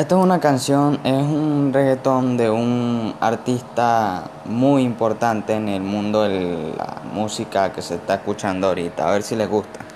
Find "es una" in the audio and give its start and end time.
0.16-0.40